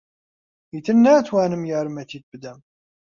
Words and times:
ئیتر 0.71 0.95
ناتوانم 1.05 1.63
یارمەتیت 1.71 2.23
بدەم. 2.31 2.57